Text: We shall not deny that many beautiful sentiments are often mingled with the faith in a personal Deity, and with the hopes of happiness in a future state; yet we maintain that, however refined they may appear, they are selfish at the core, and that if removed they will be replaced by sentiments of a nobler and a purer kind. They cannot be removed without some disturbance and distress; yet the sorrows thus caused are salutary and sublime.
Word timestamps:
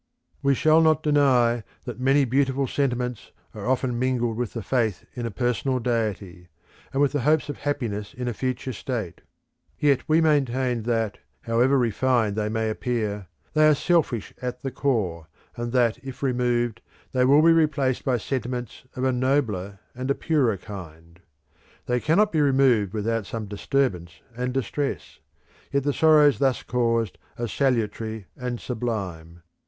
We 0.41 0.55
shall 0.55 0.81
not 0.81 1.03
deny 1.03 1.63
that 1.85 1.99
many 1.99 2.25
beautiful 2.25 2.65
sentiments 2.65 3.31
are 3.53 3.67
often 3.67 3.99
mingled 3.99 4.35
with 4.35 4.53
the 4.53 4.63
faith 4.63 5.05
in 5.13 5.27
a 5.27 5.29
personal 5.29 5.77
Deity, 5.77 6.47
and 6.91 6.99
with 7.03 7.11
the 7.11 7.21
hopes 7.21 7.49
of 7.49 7.57
happiness 7.57 8.11
in 8.15 8.27
a 8.27 8.33
future 8.33 8.73
state; 8.73 9.21
yet 9.77 10.01
we 10.07 10.19
maintain 10.19 10.81
that, 10.89 11.19
however 11.41 11.77
refined 11.77 12.35
they 12.35 12.49
may 12.49 12.71
appear, 12.71 13.27
they 13.53 13.67
are 13.67 13.75
selfish 13.75 14.33
at 14.41 14.63
the 14.63 14.71
core, 14.71 15.27
and 15.55 15.71
that 15.71 15.99
if 16.03 16.23
removed 16.23 16.81
they 17.11 17.23
will 17.23 17.43
be 17.43 17.53
replaced 17.53 18.03
by 18.03 18.17
sentiments 18.17 18.85
of 18.95 19.03
a 19.03 19.11
nobler 19.11 19.81
and 19.93 20.09
a 20.09 20.15
purer 20.15 20.57
kind. 20.57 21.19
They 21.85 21.99
cannot 21.99 22.31
be 22.31 22.41
removed 22.41 22.91
without 22.91 23.27
some 23.27 23.45
disturbance 23.45 24.19
and 24.35 24.51
distress; 24.51 25.19
yet 25.71 25.83
the 25.83 25.93
sorrows 25.93 26.39
thus 26.39 26.63
caused 26.63 27.19
are 27.37 27.47
salutary 27.47 28.25
and 28.35 28.59
sublime. 28.59 29.43